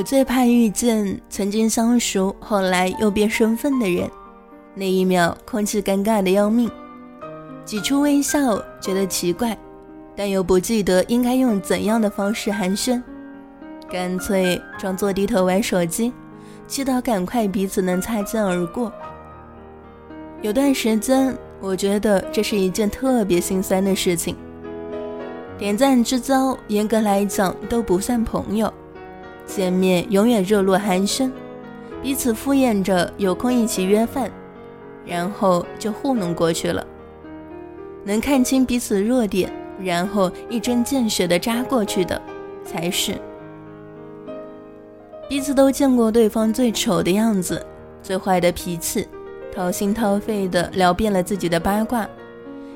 [0.00, 4.10] 我最怕遇见曾经相熟，后来又变身份的人。
[4.74, 6.70] 那一秒，空气尴尬的要命，
[7.66, 9.54] 挤出微笑，觉得奇怪，
[10.16, 13.02] 但又不记得应该用怎样的方式寒暄，
[13.90, 16.14] 干脆装作低头玩手机，
[16.66, 18.90] 祈祷赶快彼此能擦肩而过。
[20.40, 24.34] 有段时间，我觉得这是一件特别心酸的事情。
[25.58, 28.72] 点赞之交，严格来讲都不算朋友。
[29.50, 31.28] 见面永远热络寒暄，
[32.00, 34.30] 彼此敷衍着有空一起约饭，
[35.04, 36.86] 然后就糊弄过去了。
[38.04, 42.20] 能看清彼此弱点，然后一针见血的扎过去的，
[42.64, 43.14] 才是。
[45.28, 47.64] 彼此都见过对方最丑的样子，
[48.02, 49.06] 最坏的脾气，
[49.52, 52.08] 掏心掏肺的聊遍了自己的八卦，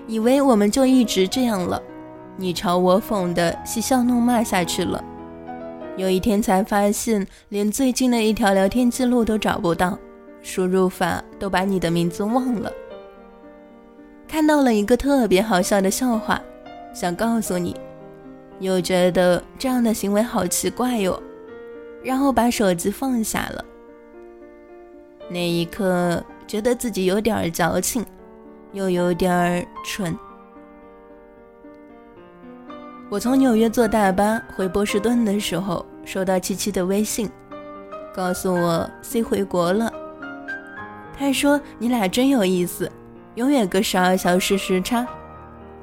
[0.07, 1.81] 以为我们就一直这样了，
[2.37, 5.03] 你嘲我讽的嬉笑怒骂下去了。
[5.97, 9.97] 有一天才发现，连最近的一条聊天记录都找不到，
[10.43, 12.73] 输入法都把你的名字忘了。
[14.27, 16.43] 看到了一个特别好笑的笑话，
[16.93, 17.77] 想告诉你，
[18.59, 21.23] 又觉得这样的行为好奇怪哟，
[22.03, 23.65] 然后把手机放下了。
[25.29, 28.05] 那一刻，觉得自己有点矫情，
[28.73, 30.13] 又有点蠢。
[33.15, 37.31] 我从纽约坐大巴回波士顿的时候，收到七七的微信，
[38.13, 39.89] 告诉我 C 回国了。
[41.17, 42.91] 他说：“你俩真有意思，
[43.37, 45.07] 永远隔十二小时时差。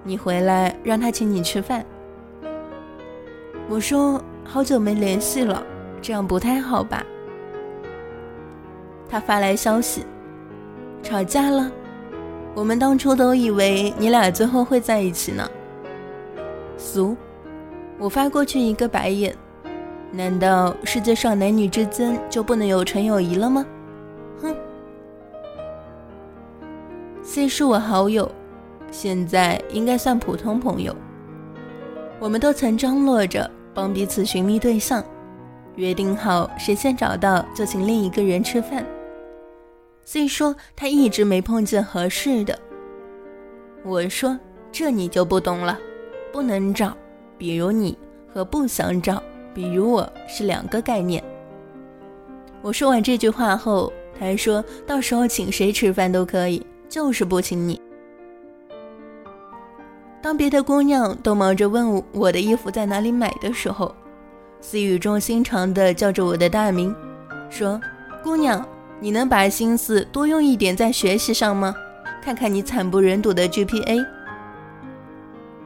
[0.03, 1.85] 你回来让他请你吃饭。”
[3.69, 5.63] 我说：“好久没联系了，
[6.01, 7.01] 这样不太好吧？”
[9.07, 10.05] 他发来消息
[11.01, 11.71] ：“吵架了。
[12.53, 15.49] 我们当初都以为你俩最后会在一起呢。”
[16.81, 17.15] 俗，
[17.99, 19.35] 我发过去一个白眼。
[20.11, 23.63] 难道世界上男女之间就不能有纯友谊了吗？
[24.41, 24.55] 哼。
[27.21, 28.29] C 是我好友，
[28.89, 30.93] 现在应该算普通朋友。
[32.19, 35.03] 我们都曾张罗着帮彼此寻觅对象，
[35.75, 38.83] 约定好谁先找到就请另一个人吃饭。
[40.03, 42.57] C 说他一直没碰见合适的。
[43.85, 44.37] 我说
[44.71, 45.79] 这你就不懂了。
[46.31, 46.95] 不能找，
[47.37, 47.97] 比如你
[48.33, 49.21] 和不想找，
[49.53, 51.23] 比如我是两个概念。
[52.61, 57.81] 我说完这句话后，他还说到时候请谁吃饭都可以，就是不请你。
[60.21, 63.93] 当别的姑娘都忙着问我的衣服在哪里买的时候，
[64.61, 66.95] 思语重心长地叫着我的大名，
[67.49, 67.81] 说
[68.23, 68.63] ：“姑娘，
[68.99, 71.75] 你能把心思多用一点在学习上吗？
[72.23, 74.05] 看看你惨不忍睹的 GPA。”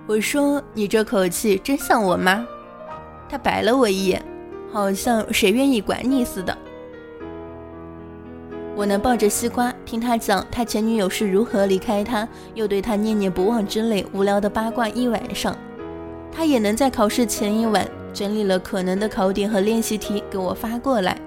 [0.08, 2.46] 我说：“你这口气真像我妈。”
[3.28, 4.24] 他白了我一眼，
[4.72, 6.56] 好像谁愿意管你似的。
[8.76, 15.56] 我能抱着西瓜听他讲他前女友是如何离开他，又对他念念不忘之类无聊的八卦一晚上。
[16.32, 21.18] 他也能在考试前一晚整理了可能的考点和练习题给我发过来，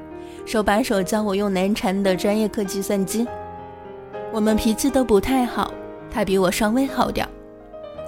[0.44, 3.26] 手把手教我用难缠的专业课计算机。
[4.30, 5.72] 我们脾气都不太好，
[6.10, 7.26] 他比我稍微好点。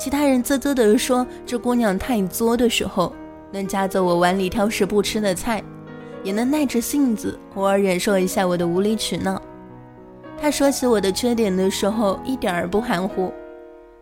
[0.01, 3.13] 其他人啧啧地说这姑娘太作的时候，
[3.53, 5.63] 能夹走我碗里挑食不吃的菜，
[6.25, 9.39] 也能耐着性子偶尔忍受一下我的无理取闹。
[10.41, 13.31] 他说起我的缺点的时候一点儿不含糊。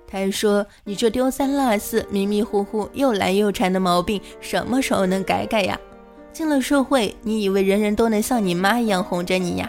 [0.07, 5.77] 他还说：“你这丢三落四、迷迷糊糊、又懒又馋的毛病，什么时候能改改呀？
[6.33, 9.69] 进了社会，你以为人人都能像你妈一样哄着你呀？”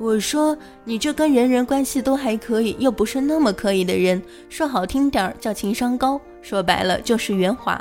[0.00, 7.78] 我说：“你这跟人人关系都还可以，又不是那么可以的人，说好听点儿叫情商高，说白了就是圆滑。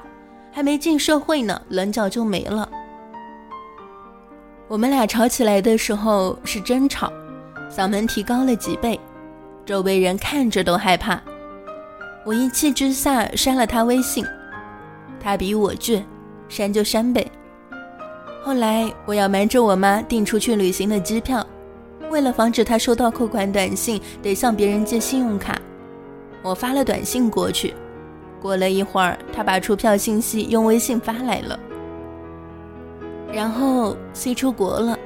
[0.52, 2.70] 还没进社会呢，棱角就没了。
[4.68, 7.10] 我们俩吵起来的时候是真吵，
[7.72, 9.00] 嗓门提高了几倍，
[9.66, 11.22] 周围人看着都害怕。
[12.26, 14.26] 我一气之下删了他微信，
[15.22, 16.04] 他比我倔，
[16.50, 17.26] 删就删呗。
[18.44, 21.48] 后来我要瞒着我妈订出去旅行的机票。”
[22.10, 25.62] 为了防止他收到扣款短信，得向别人借信用卡，
[26.42, 27.74] 我发了短信过去。
[28.42, 31.60] 过了一会儿，他把出票信息用微信发来了。
[33.32, 34.98] 然后 C 出国了，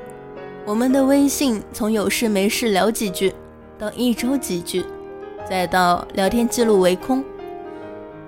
[0.66, 3.34] 我们的微信从有事没事聊几句，
[3.78, 4.86] 到一周几句，
[5.50, 7.24] 再到聊天记录为空。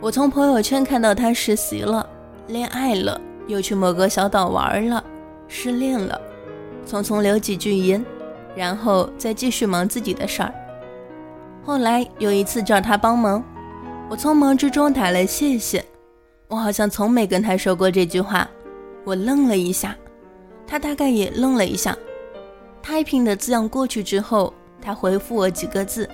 [0.01, 2.07] 我从朋友圈看到他实习了，
[2.47, 5.01] 恋爱了，又去某个小岛玩了，
[5.47, 6.19] 失恋了，
[6.85, 8.03] 匆匆留几句言。
[8.55, 10.53] 然后再继续忙自己的事儿。
[11.63, 13.43] 后来有一次叫他帮忙，
[14.09, 15.83] 我匆忙之中打了谢谢。
[16.47, 18.47] 我好像从没跟他说过这句话，
[19.03, 19.95] 我愣了一下，
[20.67, 21.97] 他大概也愣了一下。
[22.83, 26.07] Typing 的字样过去之后，他回复我几个字：“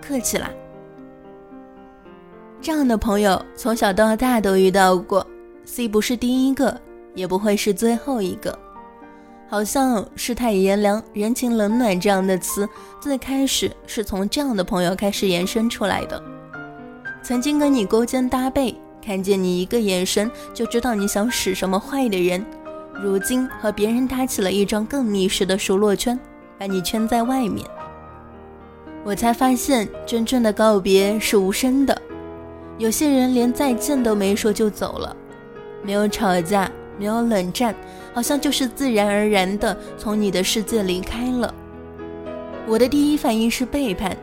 [0.00, 0.48] 客气啦。”
[2.62, 5.26] 这样的朋友从小到大都遇到过
[5.64, 6.80] ，C 不是第一个，
[7.14, 8.56] 也不会是最后一个。
[9.54, 12.68] 好像世态炎凉、人情冷暖这样的词，
[13.00, 16.20] 最开始是从这样的朋友开始延伸出来的。
[17.22, 22.44] 曾经跟你勾肩搭背，看见你一个眼神就知道你想使什么坏的人，
[23.00, 26.18] 如今和别人搭起了一张更密实的熟络圈，
[26.58, 27.64] 把你圈在外面。
[29.04, 31.96] 我才发现，真正的告别是无声的。
[32.76, 35.16] 有些人连再见都没说就走了，
[35.84, 36.68] 没有吵架，
[36.98, 37.74] 没有冷战，
[38.12, 41.52] 好像就是自然而然的从你的世界离开了。
[42.66, 44.16] 我的第一反应是背叛，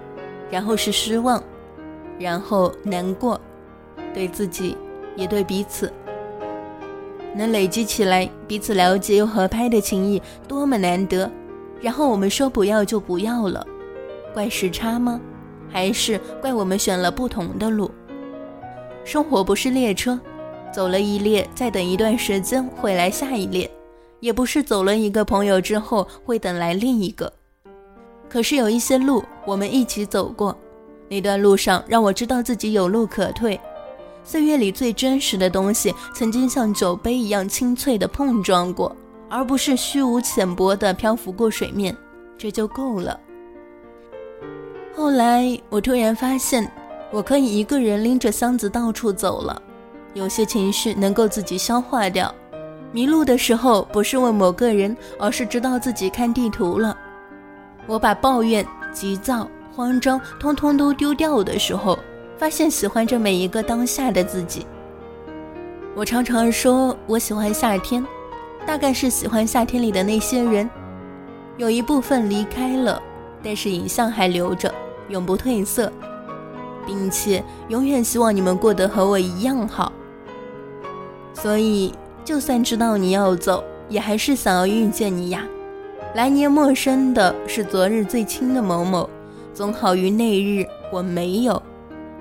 [0.50, 1.42] 然后是失望，
[2.18, 3.40] 然后难过，
[4.14, 4.78] 对自己
[5.16, 5.92] 也对彼此。
[7.36, 11.30] 能累积起来彼此了解又合拍的情谊，多么难得！
[11.80, 13.66] 然后我们说不要就不要了，
[14.34, 15.20] 怪时差吗？
[15.70, 17.90] 还是怪我们选了不同的路？
[19.06, 20.20] 生活不是列车，
[20.72, 23.70] 走了一列，再等一段时间会来下一列；
[24.20, 27.32] 也不是走了一个朋友之后会等来另一个。
[28.30, 30.58] 可是有一些路我们一起走过，
[31.10, 33.60] 那段路上让我知道自己有路可退。
[34.24, 38.96] 岁月里最真实的东西，曾经像酒杯一样清脆的碰撞过，
[39.30, 41.96] 而不是虚无浅薄的漂浮过水面，
[42.38, 43.20] 这就够了。
[44.96, 46.72] 后来我突然发现。
[47.14, 49.62] 我可以一个人拎着箱子到处走了，
[50.14, 52.34] 有些情绪能够自己消化掉。
[52.92, 56.98] 迷路的时候不是问某个人，而是知道自己看地图了。
[57.88, 61.98] 我把抱怨、急躁、慌张通通都丢掉的时候，
[62.38, 64.66] 发现喜欢着每一个当下的自己。
[65.96, 68.06] 我常常说我喜欢夏天，
[68.66, 70.70] 大概是喜欢夏天里的那些人。
[71.58, 73.02] 有一部分离开了，
[73.42, 74.74] 但是影像还留着，
[75.10, 75.92] 永不褪色。
[76.86, 79.94] 并且永远希望你们过得和我一样好，
[81.34, 81.94] 所以
[82.24, 85.46] 就算知道你要走，也还是想要遇见你呀。
[86.14, 89.10] 来年陌生的是昨日最亲的某某，
[89.54, 91.62] 总好于那日我没有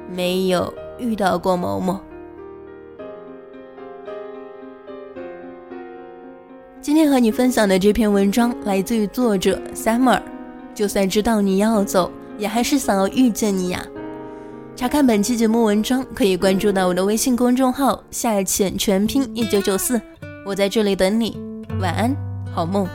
[0.09, 1.99] 没有遇到过某某。
[6.81, 10.21] 今天和你分享的这篇文章来自于作者 Summer，
[10.75, 13.85] 就算知道你要走，也还是想要遇见你呀。
[14.81, 20.01] 查看本期节目文章，可以关注到我的微信公众号“下潜全拼一九九四”，
[20.47, 21.39] 我在这里等你。
[21.83, 22.17] 晚安，
[22.51, 22.89] 好梦。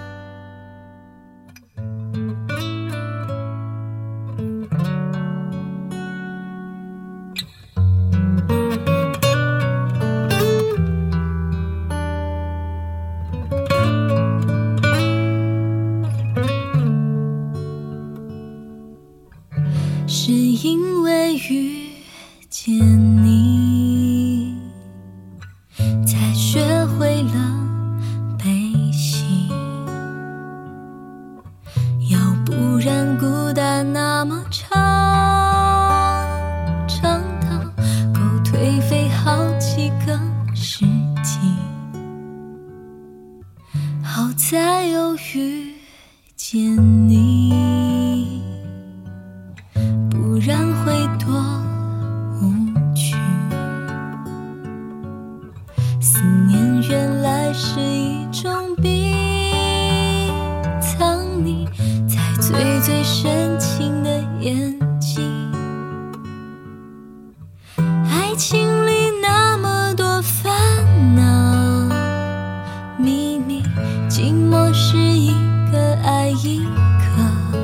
[76.45, 76.64] 一
[76.99, 77.57] 个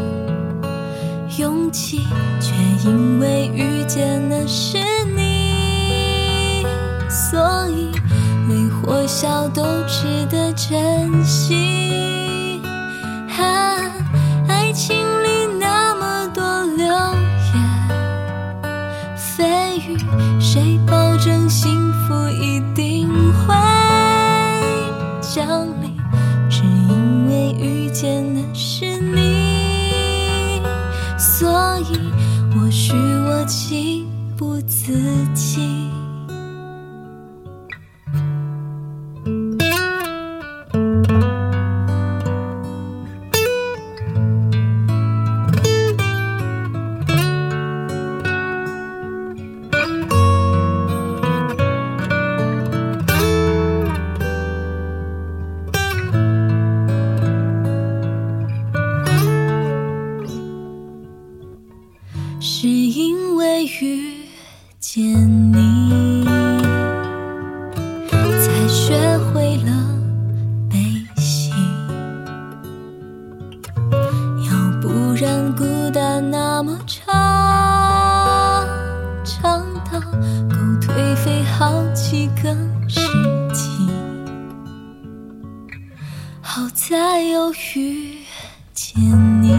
[1.38, 2.07] 勇气，
[2.39, 4.79] 却因为遇见的是
[5.15, 6.65] 你，
[7.07, 7.91] 所以
[8.47, 12.59] 每或笑都值得珍惜。
[13.38, 13.77] 啊，
[14.47, 16.88] 爱情里那么多流
[17.53, 17.53] 言
[19.15, 19.95] 蜚语，
[20.39, 21.11] 谁帮？
[82.43, 83.00] 更实
[83.53, 83.89] 际。
[86.41, 88.17] 好在又遇
[88.74, 89.00] 见
[89.41, 89.55] 你，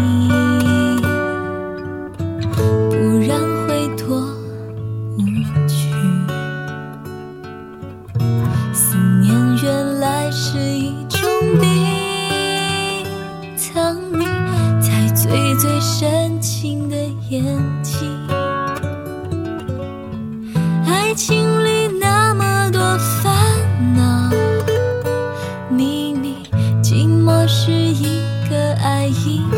[25.77, 26.37] 秘密，
[26.83, 29.57] 寂寞是一个爱一个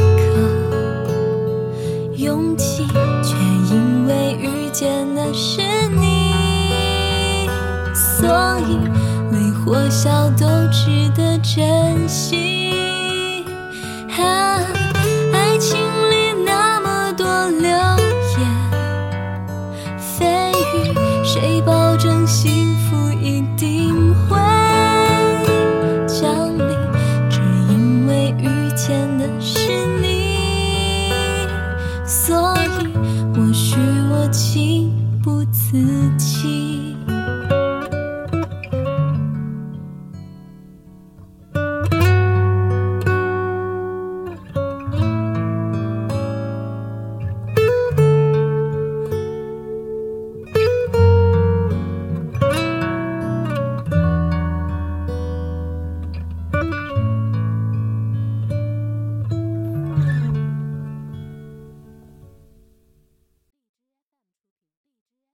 [2.17, 2.87] 勇气，
[3.23, 3.35] 却
[3.75, 7.49] 因为遇见的是你，
[7.93, 8.29] 所
[8.69, 8.79] 以
[9.33, 13.45] 泪或笑都值得珍惜。
[14.17, 14.63] 啊，
[15.33, 17.69] 爱情里那么多流
[18.39, 18.41] 言
[19.99, 20.23] 蜚
[20.77, 20.95] 语，
[21.25, 21.84] 谁保？